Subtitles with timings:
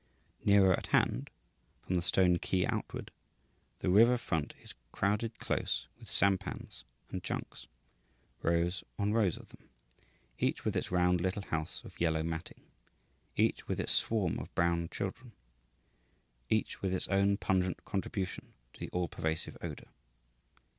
[0.43, 1.29] Nearer at hand,
[1.83, 3.11] from the stone quay outward,
[3.81, 7.67] the river front is crowded close with sampans and junks,
[8.41, 9.69] rows on rows of them,
[10.39, 12.63] each with its round little house of yellow matting,
[13.35, 15.33] each with its swarm of brown children,
[16.49, 19.89] each with its own pungent contribution to the all pervasive odour.